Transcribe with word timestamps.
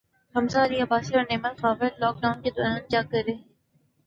حمزہ 0.35 0.59
علی 0.59 0.79
عباسی 0.81 1.13
اور 1.15 1.23
Naimal 1.29 1.53
Khawar 1.57 1.77
Khan 1.79 1.99
lock 1.99 2.15
Dawn 2.21 2.41
کے 2.41 2.49
دوران 2.51 2.79
کیا 2.89 3.01
کررہے 3.03 3.33
ہیں 3.33 3.43